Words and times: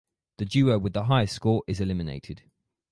The 0.39 0.45
duo 0.45 0.79
with 0.79 0.93
the 0.93 1.03
highest 1.03 1.35
score 1.35 1.61
is 1.67 1.79
eliminated. 1.79 2.41